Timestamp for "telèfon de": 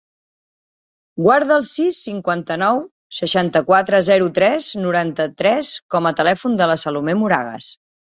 6.23-6.69